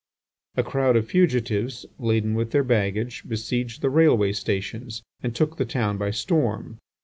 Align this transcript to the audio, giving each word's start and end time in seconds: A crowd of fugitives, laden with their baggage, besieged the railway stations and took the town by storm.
A 0.57 0.63
crowd 0.63 0.95
of 0.95 1.05
fugitives, 1.07 1.85
laden 1.99 2.33
with 2.33 2.49
their 2.49 2.63
baggage, 2.63 3.21
besieged 3.29 3.81
the 3.81 3.89
railway 3.91 4.31
stations 4.31 5.03
and 5.21 5.35
took 5.35 5.57
the 5.57 5.63
town 5.65 5.99
by 5.99 6.09
storm. 6.09 6.79